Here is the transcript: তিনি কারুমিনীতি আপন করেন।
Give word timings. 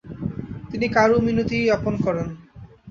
তিনি 0.69 0.87
কারুমিনীতি 0.87 1.59
আপন 1.77 1.93
করেন। 2.05 2.27